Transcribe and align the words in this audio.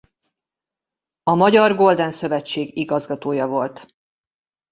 A 1.23 1.35
Magyar 1.35 1.75
Golden 1.75 2.11
Szövetség 2.11 2.77
igazgatója 2.77 3.47
volt. 3.47 3.87